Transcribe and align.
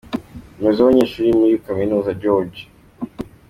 Umuyobozi 0.53 0.79
w’abanyeshuri 0.79 1.35
muri 1.37 1.51
iyi 1.53 1.63
kaminuza 1.65 2.17
George 2.21 2.61